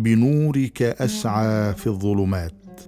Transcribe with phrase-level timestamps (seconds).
[0.00, 2.80] بنورك أسعى في الظلمات.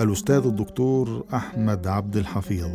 [0.00, 2.70] الأستاذ الدكتور أحمد عبد الحفيظ.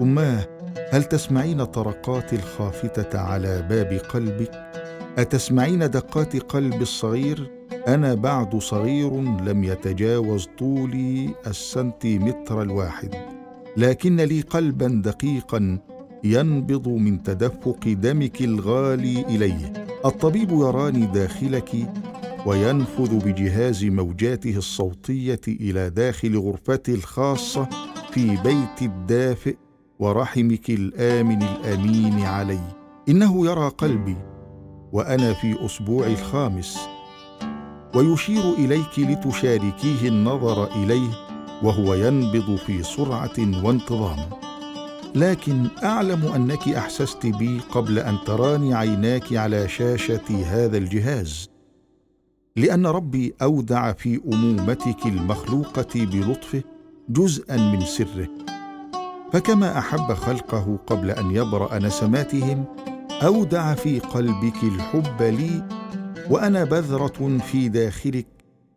[0.00, 0.46] أماه
[0.90, 4.50] هل تسمعين طرقات الخافتة على باب قلبك؟
[5.18, 7.50] أتسمعين دقات قلب الصغير؟
[7.88, 13.14] أنا بعد صغير لم يتجاوز طولي السنتيمتر الواحد.
[13.76, 15.78] لكن لي قلبا دقيقا
[16.24, 19.72] ينبض من تدفق دمك الغالي إليه.
[20.04, 21.70] الطبيب يراني داخلك
[22.46, 27.68] وينفذ بجهاز موجاته الصوتية إلى داخل غرفتي الخاصة
[28.10, 29.56] في بيت الدافئ
[29.98, 32.60] ورحمك الآمن الأمين علي.
[33.08, 34.16] إنه يرى قلبي
[34.92, 36.78] وأنا في اسبوعي الخامس.
[37.94, 41.10] ويشير إليك لتشاركيه النظر إليه
[41.62, 44.18] وهو ينبض في سرعة وانتظام.
[45.14, 51.55] لكن أعلم أنك أحسست بي قبل أن تراني عيناك على شاشة هذا الجهاز.
[52.56, 56.62] لأن ربي أودع في أمومتك المخلوقة بلطفه
[57.08, 58.28] جزءا من سره.
[59.32, 62.64] فكما أحب خلقه قبل أن يبرأ نسماتهم
[63.22, 65.68] أودع في قلبك الحب لي
[66.30, 68.26] وأنا بذرة في داخلك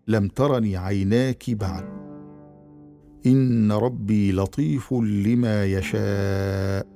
[0.08, 1.86] لم ترني عيناك بعد.
[3.25, 6.88] إن ربي لطيف لما يشاء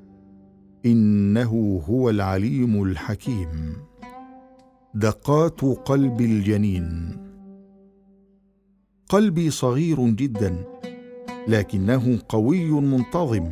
[0.85, 3.75] إنه هو العليم الحكيم.
[4.95, 7.17] دقات قلب الجنين.
[9.09, 10.55] قلبي صغير جدا
[11.47, 13.49] لكنه قوي منتظم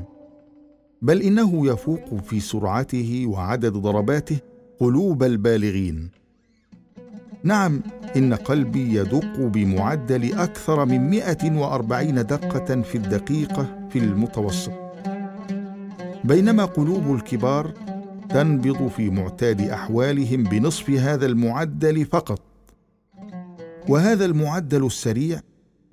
[1.01, 4.37] بل إنه يفوق في سرعته وعدد ضرباته
[4.79, 6.09] قلوب البالغين.
[7.43, 7.81] نعم
[8.15, 14.73] إن قلبي يدق بمعدل أكثر من 140 دقة في الدقيقة في المتوسط.
[16.23, 17.73] بينما قلوب الكبار
[18.33, 22.41] تنبض في معتاد أحوالهم بنصف هذا المعدل فقط.
[23.89, 25.39] وهذا المعدل السريع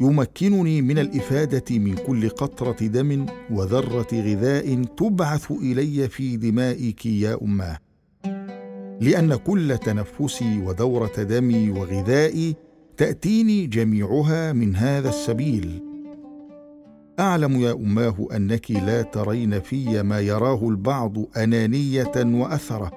[0.00, 7.78] يمكنني من الإفادة من كل قطرة دم وذرة غذاء تبعث إلي في دمائك يا اماه
[9.00, 12.56] لأن كل تنفسي ودورة دمي وغذائي
[12.96, 15.87] تأتيني جميعها من هذا السبيل.
[17.20, 22.92] أعلم يا أماه أنك لا ترين في ما يراه البعض أنانية وأثرة.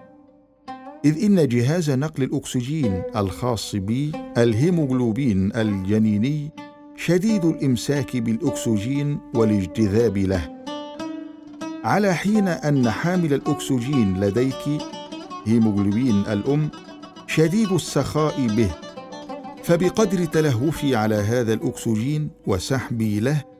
[1.05, 6.51] إذ إن جهاز نقل الأكسجين الخاص بي الهيموغلوبين الجنيني
[6.95, 10.49] شديد الإمساك بالأكسجين والاجتذاب له.
[11.83, 14.81] على حين أن حامل الأكسجين لديك
[15.45, 16.69] هيموغلوبين الأم
[17.27, 18.69] شديد السخاء به
[19.63, 23.50] فبقدر تلهفي على هذا الأكسجين وسحبي له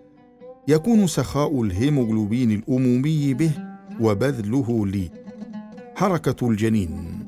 [0.68, 3.52] يكون سخاء الهيموغلوبين الأمومي به
[4.02, 5.10] وبذله لي
[5.96, 7.20] حركه الجنين.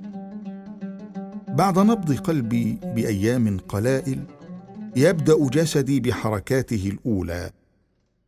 [1.48, 4.20] بعد نبض قلبي بأيام قلائل
[4.96, 7.50] يبدأ جسدي بحركاته الأولى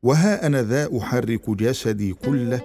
[0.03, 2.61] وها أنا ذا أحرك جسدي كله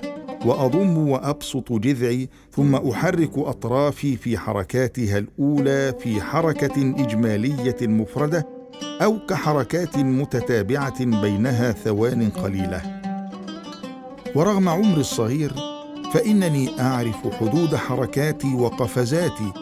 [0.46, 9.98] وأضم وأبسط جذعي ثم أحرك أطرافي في حركاتها الأولى في حركة إجمالية مفردة أو كحركات
[9.98, 13.00] متتابعة بينها ثوان قليلة.
[14.34, 15.52] ورغم عمري الصغير
[16.14, 19.52] فإنني أعرف حدود حركاتي وقفزاتي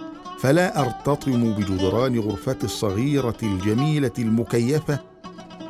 [0.40, 4.98] فلا أرتطم بجدران غرفتي الصغيرة الجميلة المكيفة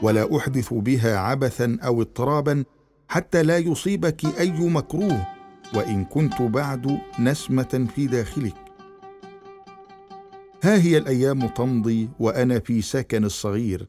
[0.03, 2.65] ولا أحدث بها عبثا أو اضطرابا
[3.09, 5.27] حتى لا يصيبك أي مكروه
[5.75, 8.68] وإن كنت بعد نسمة في داخلك.
[10.63, 13.87] ها هي الأيام تمضي وأنا في سكن الصغير.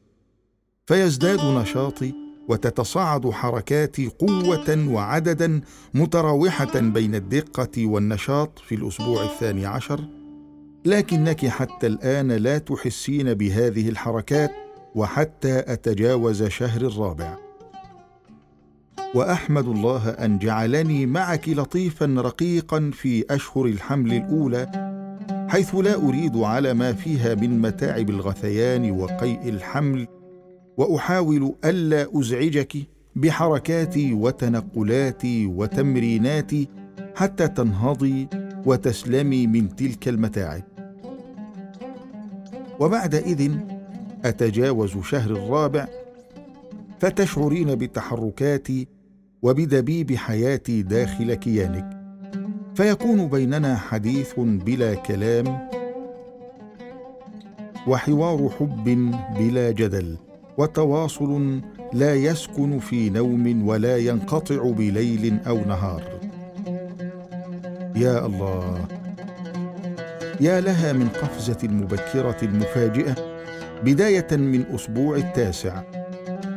[0.86, 2.14] فيزداد نشاطي
[2.48, 5.60] وتتصاعد حركاتي قوة وعددا
[5.94, 10.00] متراوحة بين الدقة والنشاط في الأسبوع الثاني عشر.
[10.84, 14.50] لكنك حتى الآن لا تحسين بهذه الحركات
[14.94, 17.36] وحتى أتجاوز شهر الرابع.
[19.14, 24.89] وأحمد الله أن جعلني معك لطيفا رقيقا في أشهر الحمل الأولى
[25.50, 30.06] حيث لا أريد على ما فيها من متاعب الغثيان وقيء الحمل
[30.76, 32.76] وأحاول ألا أزعجك
[33.16, 36.68] بحركاتي وتنقلاتي وتمريناتي
[37.14, 38.28] حتى تنهضي
[38.66, 40.62] وتسلمي من تلك المتاعب.
[42.80, 43.80] وبعد إذن
[44.24, 45.88] أتجاوز شهر الرابع
[47.00, 48.88] فتشعرين بتحركاتي
[49.42, 51.99] وبدبيب حياتي داخل كيانك.
[52.74, 55.68] فيكون بيننا حديث بلا كلام
[57.86, 58.84] وحوار حب
[59.38, 60.16] بلا جدل
[60.58, 61.60] وتواصل
[61.92, 66.02] لا يسكن في نوم ولا ينقطع بليل أو نهار.
[67.96, 68.84] يا الله
[70.40, 73.14] يا لها من قفزة مبكرة مفاجئة
[73.84, 75.82] بداية من أسبوع التاسع.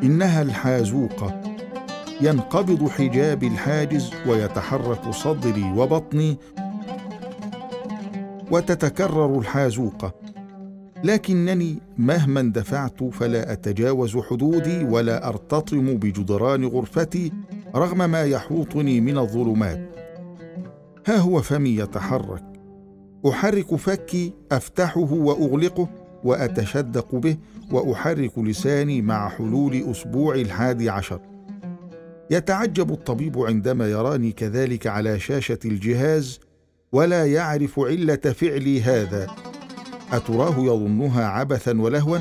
[0.03, 1.52] إنها الحازوقة
[2.23, 6.37] ينقبض حجاب الحاجز ويتحرك صدري وبطني
[8.51, 10.13] وتتكرر الحازوقه
[11.03, 17.31] لكنني مهما اندفعت فلا أتجاوز حدودي ولا أرتطم بجدران غرفتي
[17.75, 19.89] رغم ما يحوطني من الظلمات.
[21.07, 22.43] ها هو فمي يتحرك.
[23.29, 25.89] أحرك فكي أفتحه وأغلقه
[26.23, 27.37] وأتشدق به
[27.71, 31.32] وأحرك لساني مع حلول أسبوع الحادي عشر.
[32.29, 36.39] يتعجب الطبيب عندما يراني كذلك على شاشة الجهاز
[36.91, 39.27] ولا يعرف علة فعلي هذا.
[40.11, 42.17] أتراه يظنها عبثا ولهوا؟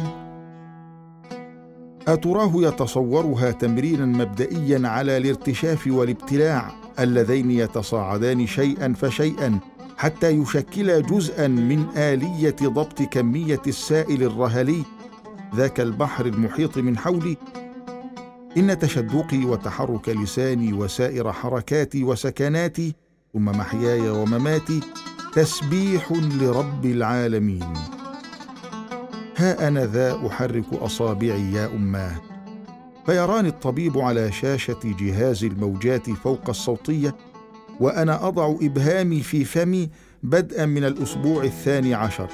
[2.08, 9.58] أتراه يتصورها تمرينا مبدئيا على الارتشاف والابتلاع اللذين يتصاعدان شيئا فشيئا
[9.96, 14.82] حتى يشكلا جزءا من آلية ضبط كمية السائل الرهلي
[15.56, 17.36] ذاك البحر المحيط من حولي
[18.56, 22.94] إن تشدقي وتحرك لساني وسائر حركاتي وسكناتي
[23.32, 24.80] ثم محياي ومماتي
[25.34, 27.72] تسبيح لرب العالمين.
[29.36, 32.20] ها أنا ذا أحرك أصابعي يا اماه
[33.06, 37.16] فيراني الطبيب على شاشة جهاز الموجات فوق الصوتية
[37.80, 39.90] وأنا أضع إبهامي في فمي
[40.22, 42.28] بدءا من الأسبوع الثاني عشر.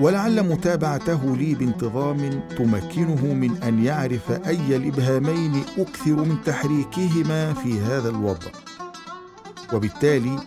[0.00, 8.08] ولعل متابعته لي بانتظام تمكنه من أن يعرف أي الإبهامين أكثر من تحريكهما في هذا
[8.08, 8.50] الوضع.
[9.72, 10.38] وبالتالي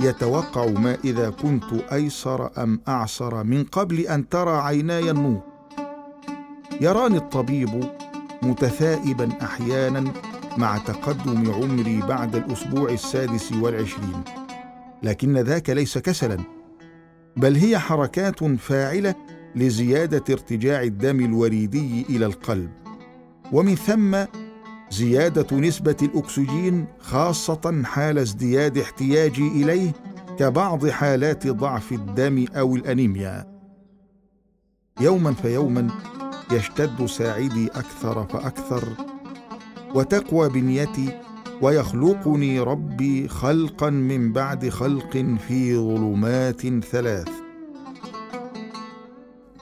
[0.00, 5.40] يتوقع ما إذا كنت أيسر أم أعسر من قبل أن ترى عيناي النور.
[6.80, 7.90] يراني الطبيب
[8.42, 10.04] متثائبا أحيانا
[10.58, 14.22] مع تقدم عمري بعد الأسبوع السادس والعشرين
[15.02, 16.38] لكن ذاك ليس كسلا.
[17.36, 19.14] بل هي حركات فاعلة
[19.56, 22.70] لزيادة ارتجاع الدم الوريدي إلى القلب.
[23.52, 24.16] ومن ثم
[24.90, 29.92] زيادة نسبة الأكسجين خاصة حال ازدياد احتياجي إليه
[30.38, 33.54] كبعض حالات ضعف الدم أو الأنيميا.
[35.00, 35.88] يوما فيوما
[36.52, 38.84] يشتد ساعدي أكثر فأكثر
[39.94, 41.20] وتقوى بنيتي
[41.64, 47.28] ويخلقني ربي خلقا من بعد خلق في ظلمات ثلاث.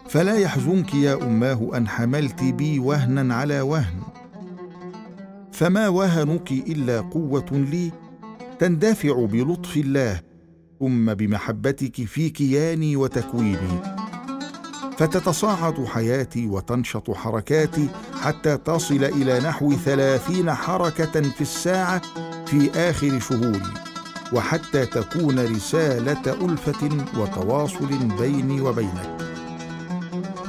[0.08, 4.02] فلا يحزنك يا أماه أن حملت بي وهنا على وهن.
[5.52, 7.92] فما وهنك إلا قوة لي
[8.58, 10.20] تندفع بلطف الله
[10.80, 13.82] ثم بمحبتك في كياني وتكويني.
[14.98, 17.88] فتتصاعد حياتي وتنشط حركاتي
[18.22, 22.02] حتى تصل إلى نحو ثلاثين حركة في الساعة
[22.46, 23.62] في آخر شهوري
[24.32, 26.88] وحتى تكون رسالة ألفة
[27.18, 29.18] وتواصل بيني وبينك.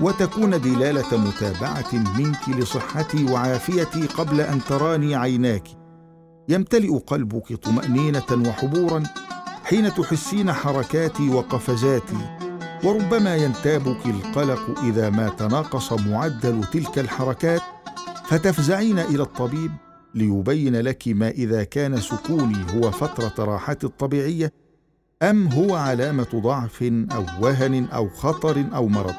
[0.02, 5.68] وتكون دلالة متابعة منك لصحتي وعافيتي قبل أن تراني عيناك.
[6.50, 9.04] يمتلئ قلبك طمأنينة وحبورا
[9.64, 12.43] حين تحسين حركاتي وقفزاتي.
[12.84, 17.62] وربما ينتابك القلق إذا ما تناقص معدل تلك الحركات.
[18.26, 19.72] فتفزعين إلى الطبيب
[20.16, 24.54] ليبين لك ما إذا كان سكوني هو فترة راحتي الطبيعية
[25.22, 29.16] أم هو علامة ضعف أو وهن أو خطر أو مرض.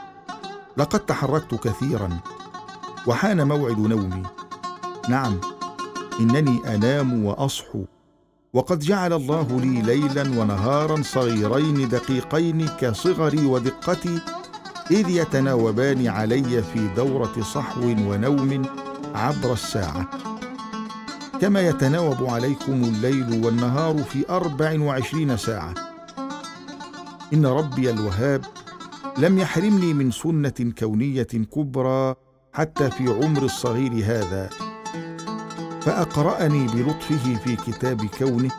[0.76, 2.19] لقد تحركت كثيرا
[3.06, 4.22] وحان موعد نومي.
[5.08, 5.41] نعم
[6.20, 7.84] إنني أنام وأصحو.
[8.55, 14.20] وقد جعل الله لي ليلا ونهارا صغيرين دقيقين كصغري ودقتي
[14.91, 18.63] إذ يتناوبان علي في دورة صحو ونوم
[19.15, 20.11] عبر الساعة.
[21.41, 25.75] كما يتناوب عليكم الليل والنهار في أربع وعشرين ساعة.
[27.32, 28.44] إن ربي الوهاب
[29.19, 32.15] لم يحرمني من سنة كونية كبرى
[32.53, 34.51] حتى في عمر الصغير هذا.
[35.84, 38.50] فأقرأني بلطفه في كتاب كونه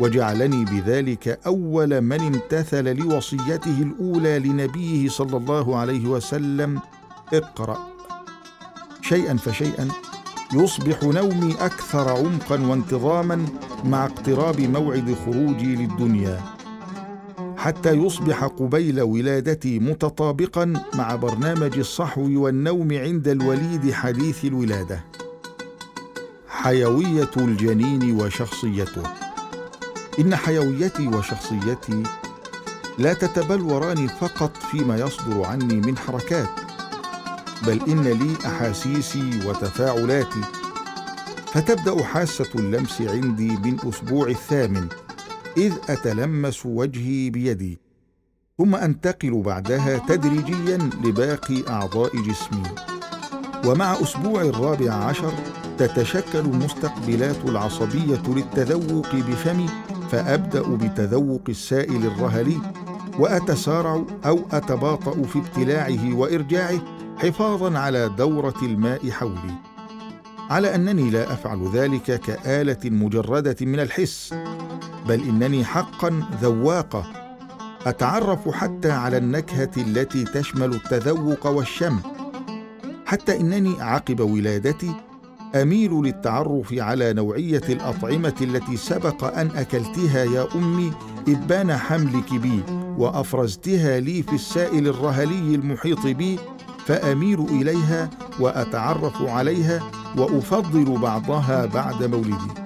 [0.00, 6.80] وجعلني بذلك أول من امتثل لوصيته الأولى لنبيه صلى الله عليه وسلم.
[7.34, 7.78] اقرأ.
[9.02, 9.88] شيئا فشيئا
[10.54, 13.46] يصبح نومي أكثر عمقا وانتظاما
[13.84, 16.40] مع اقتراب موعد خروجي للدنيا.
[17.56, 25.13] حتى يصبح قبيل ولادتي متطابقا مع برنامج الصحو والنوم عند الوليد حديث الولادة.
[26.64, 29.02] حيوية الجنين وشخصيته.
[30.18, 32.02] إن حيويتي وشخصيتي
[32.98, 36.48] لا تتبلوران فقط فيما يصدر عني من حركات
[37.66, 40.40] بل إن لي أحاسيسي وتفاعلاتي.
[41.52, 44.88] فتبدأ حاسة اللمس عندي من أسبوع الثامن
[45.56, 47.78] إذ أتلمس وجهي بيدي.
[48.58, 52.74] ثم أنتقل بعدها تدريجيا لباقي أعضاء جسمي.
[53.66, 55.32] ومع أسبوع الرابع عشر
[55.78, 59.66] تتشكل المستقبلات العصبية للتذوق بفمي
[60.10, 62.58] فأبدأ بتذوق السائل الرهلي
[63.18, 66.78] وأتسارع أو أتباطأ في ابتلاعه وإرجاعه
[67.18, 69.54] حفاظا على دورة الماء حولي.
[70.50, 74.34] على أنني لا أفعل ذلك كآلة مجردة من الحس
[75.08, 77.04] بل إنني حقا ذواقة.
[77.86, 81.98] أتعرف حتى على النكهة التي تشمل التذوق والشم.
[83.06, 84.94] حتى إنني عقب ولادتي
[85.54, 90.92] أميل للتعرف على نوعية الأطعمة التي سبق أن أكلتها يا أمي
[91.28, 92.62] ابان حملك بي
[92.98, 96.38] وأفرزتها لي في السائل الرهلي المحيط بي
[96.86, 99.82] فأميل إليها وأتعرف عليها
[100.16, 102.64] وأفضل بعضها بعد مولدي.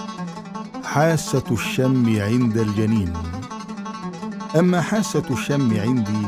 [0.85, 3.13] حاسة الشم عند الجنين.
[4.59, 6.27] أما حاسة الشم عندي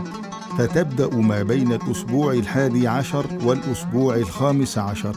[0.59, 5.17] فتبدأ ما بين الأسبوع الحادي عشر والأسبوع الخامس عشر.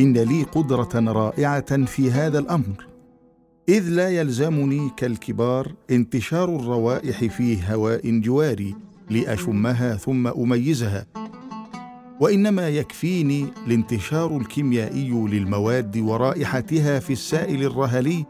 [0.00, 2.86] إن لي قدرة رائعة في هذا الأمر.
[3.68, 8.74] إذ لا يلزمني كالكبار انتشار الروائح في هواء جواري
[9.10, 11.06] لأشمها ثم أميزها
[12.20, 18.24] وإنما يكفيني الانتشار الكيميائي للمواد ورائحتها في السائل الرهلي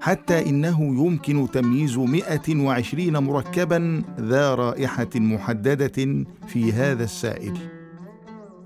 [0.00, 7.71] حتى إنه يمكن تمييز 120 مركبا ذا رائحة محددة في هذا السائل.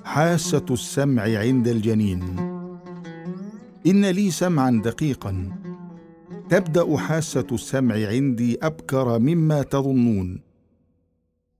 [0.07, 2.23] حاسة السمع عند الجنين.
[3.87, 5.49] إن لي سمعا دقيقا.
[6.51, 10.41] تبدأ حاسة السمع عندي أبكر مما تظنون.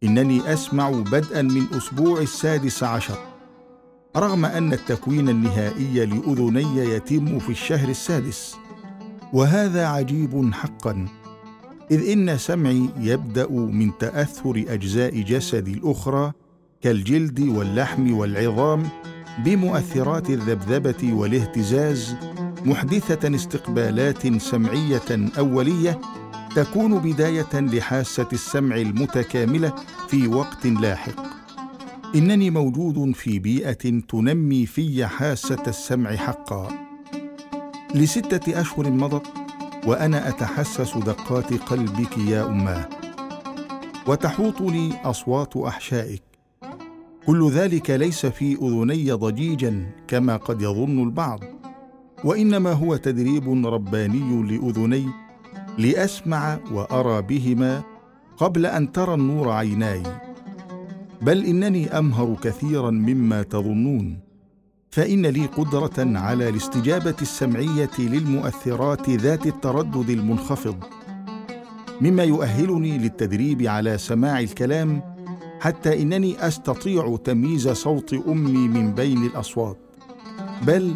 [0.03, 3.19] إنني أسمع بدءا من أسبوع السادس عشر.
[4.17, 8.57] رغم أن التكوين النهائي لأذني يتم في الشهر السادس.
[9.33, 11.09] وهذا عجيب حقا.
[11.91, 16.33] إذ إن سمعي يبدأ من تأثر أجزاء جسدي الأخرى
[16.87, 18.89] كالجلد واللحم والعظام
[19.45, 22.17] بمؤثرات الذبذبة والاهتزاز
[22.65, 26.01] محدثة استقبالات سمعية أولية
[26.57, 29.73] تكون بداية لحاسة السمع المتكاملة
[30.09, 31.23] في وقت لاحق.
[32.15, 36.69] إنني موجود في بيئة تنمي في حاسة السمع حقا.
[37.95, 39.27] لستة أشهر مضت
[39.87, 42.89] وأنا أتحسس دقات قلبك يا اماه
[44.07, 46.36] وتحوطني أصوات أحشائك.
[47.27, 51.41] كل ذلك ليس في أذني ضجيجا كما قد يظن البعض
[52.25, 55.07] وإنما هو تدريب رباني لأذني
[55.79, 57.83] لأسمع وأرى بهما
[58.37, 60.03] قبل أن ترى النور عيناي.
[61.23, 64.19] بل إنني أمهر كثيرا مما تظنون
[64.91, 70.77] فإن لي قدرة على الاستجابة السمعية للمؤثرات ذات التردد المنخفض
[72.01, 75.16] مما يؤهلني للتدريب على سماع الكلام
[75.61, 79.79] حتى إنني أستطيع تمييز صوت أمي من بين الأصوات.
[80.63, 80.95] بل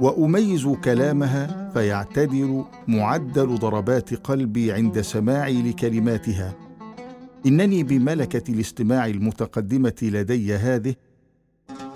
[0.00, 6.54] وأميز كلامها فيعتدل معدل ضربات قلبي عند سماعي لكلماتها.
[7.46, 10.94] إنني بملكة الاستماع المتقدمة لدي هذه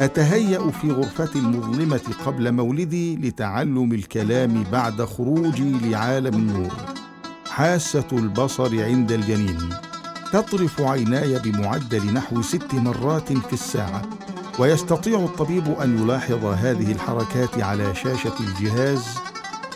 [0.00, 6.73] أتهيأ في غرفتي المظلمة قبل مولدي لتعلم الكلام بعد خروجي لعالم النور
[7.50, 9.59] حاسة البصر عند الجنين.
[10.35, 14.03] تطرف عيناي بمعدل نحو ست مرات في الساعة
[14.59, 19.05] ويستطيع الطبيب أن يلاحظ هذه الحركات على شاشة الجهاز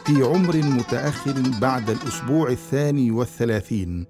[0.07, 4.07] في عمر متأخر بعد الأسبوع الثاني والثلاثين.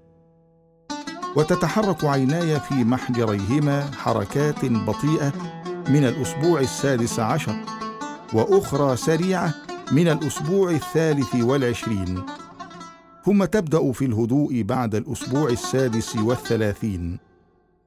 [1.37, 5.33] وتتحرك عيناي في محجريهما حركات بطيئة
[5.89, 7.57] من الأسبوع السادس عشر
[8.33, 9.55] وأخرى سريعة
[9.93, 12.23] من الأسبوع الثالث والعشرين.
[13.29, 17.19] ثم تبدأ في الهدوء بعد الأسبوع السادس والثلاثين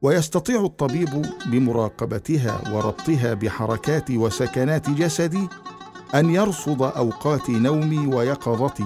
[0.02, 5.48] ويستطيع الطبيب بمراقبتها وربطها بحركات وسكنات جسدي
[6.16, 8.86] أن يرصد أوقات نومي ويقظتي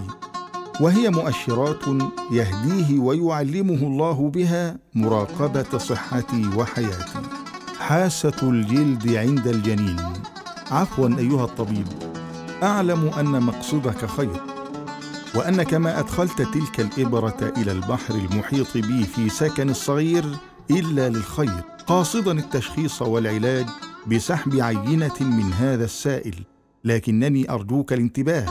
[0.81, 1.87] وهي مؤشرات
[2.31, 7.19] يهديه ويعلمه الله بها مراقبة صحتي وحياتي.
[7.79, 9.99] حاسة الجلد عند الجنين.
[10.71, 11.87] عفوا أيها الطبيب.
[12.63, 14.54] أعلم أن مقصدك خير.
[15.35, 20.25] وانك ما أدخلت تلك الإبرة إلى البحر المحيط بي في سكن الصغير
[20.71, 23.65] إلا للخير قاصدا التشخيص والعلاج
[24.07, 26.35] بسحب عينة من هذا السائل
[26.83, 28.45] لكنني أرجوك الانتباه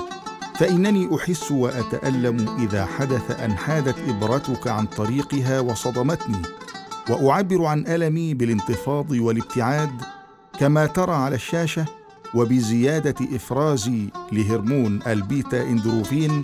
[0.55, 6.43] فإنني أحس وأتألم إذا حدث أن حادت إبرتك عن طريقها وصدمتني
[7.11, 9.91] وأعبر عن ألمي بالانتفاض والابتعاد
[10.61, 11.85] كما ترى على الشاشة
[12.35, 16.43] وبزيادة إفرازي لهرمون البيتا إندروفين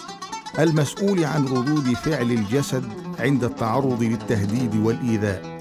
[0.58, 2.84] المسؤول عن ردود فعل الجسد
[3.18, 5.60] عند التعرض للتهديد والإيذاء.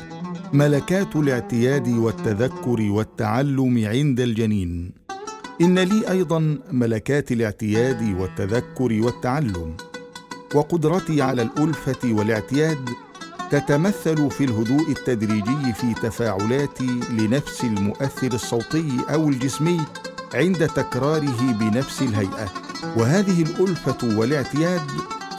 [0.53, 4.91] ملكات الاعتياد والتذكر والتعلم عند الجنين.
[5.61, 9.77] إن لي أيضا ملكات الاعتياد والتذكر والتعلم.
[10.55, 12.89] وقدرتي على الألفة والاعتياد
[13.51, 19.79] تتمثل في الهدوء التدريجي في تفاعلاتي لنفس المؤثر الصوتي أو الجسمي
[20.33, 22.68] عند تكراره بنفس الهيئة.
[22.83, 24.81] وهذه الألفة والاعتياد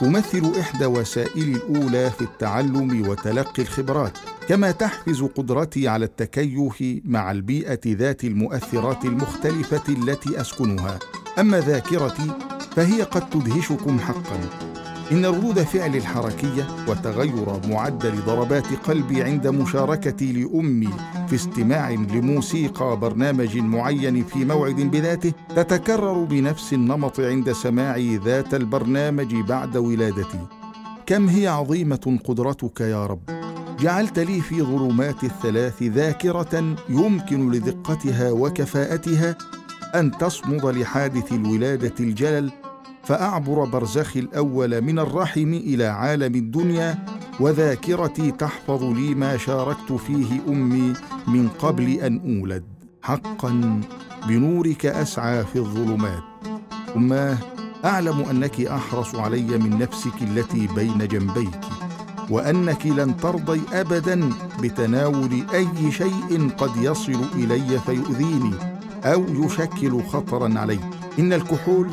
[0.01, 4.17] تمثل إحدى وسائلي الأولى في التعلم وتلقي الخبرات
[4.47, 10.99] كما تحفز قدرتي على التكيف مع البيئة ذات المؤثرات المختلفة التي أسكنها.
[11.39, 12.31] أما ذاكرتي
[12.75, 14.70] فهي قد تدهشكم حقا.
[15.11, 20.89] إن ردود فعلي الحركية وتغير معدل ضربات قلبي عند مشاركتي لأمي
[21.27, 29.35] في استماع لموسيقى برنامج معين في موعد بذاته تتكرر بنفس النمط عند سماع ذات البرنامج
[29.35, 30.39] بعد ولادتي.
[31.05, 33.21] كم هي عظيمة قدرتك يا رب؟
[33.79, 39.35] جعلت لي في ظلمات الثلاث ذاكرة يمكن لدقتها وكفاءتها
[39.95, 42.51] أن تصمد لحادث الولادة الجلل
[43.03, 47.05] فأعبر برزخي الأول من الرحم إلى عالم الدنيا
[47.39, 50.93] وذاكرتي تحفظ لي ما شاركت فيه أمي
[51.27, 52.63] من قبل أن أولد.
[53.01, 53.81] حقا
[54.27, 56.23] بنورك أسعى في الظلمات.
[56.95, 57.37] أماه
[57.85, 61.59] أعلم أنك أحرص علي من نفسك التي بين جنبيك
[62.29, 64.29] وأنك لن ترضي ابدا
[64.61, 68.53] بتناول أي شيء قد يصل إلي فيؤذيني
[69.03, 70.79] أو يشكل خطرا علي.
[71.19, 71.89] إن الكحول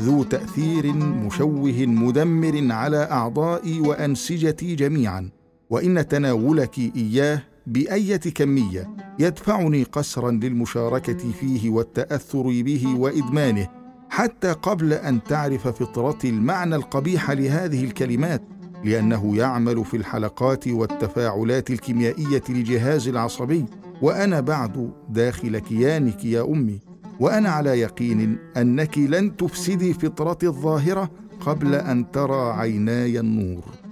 [0.00, 5.30] ذو تأثير مشوه مدمر على أعضائي وأنسجتي جميعا
[5.70, 13.68] وإن تناولك إياه بأية كمية يدفعني قسرا للمشاركة فيه والتأثر به وإدمانه
[14.10, 18.42] حتى قبل أن تعرف فطرتي المعنى القبيح لهذه الكلمات
[18.84, 23.64] لأنه يعمل في الحلقات والتفاعلات الكيميائية لجهاز العصبي
[24.02, 26.80] وأنا بعد داخل كيانك يا أمي.
[27.20, 33.83] وأنا على يقين أنك لن تفسدي فطرتي الظاهرة قبل أن ترى عيناي النور.